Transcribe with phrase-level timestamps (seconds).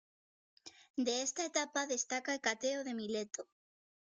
[0.95, 3.47] De esta etapa destaca Hecateo de Mileto.